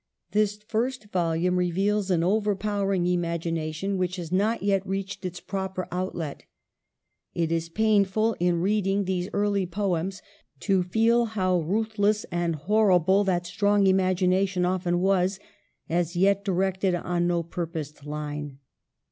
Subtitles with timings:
[0.31, 6.41] This first volume reveals an overpowering imagination which has not yet reached its proper outlet.
[7.35, 10.23] It is painful, in reading these early poems,
[10.61, 15.39] to feel how ruthless and horrible that strong imagination often was,
[15.87, 18.57] as yet directed on no purposed line.